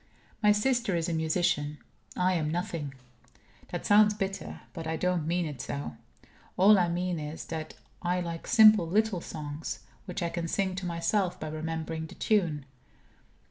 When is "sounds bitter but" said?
3.85-4.87